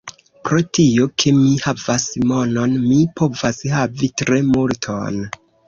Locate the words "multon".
4.51-5.25